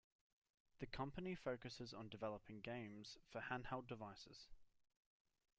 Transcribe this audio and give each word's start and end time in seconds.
The 0.79 0.87
company 0.87 1.35
focuses 1.35 1.93
on 1.93 2.09
developing 2.09 2.59
games 2.61 3.19
for 3.29 3.39
handheld 3.39 3.85
devices. 3.85 4.47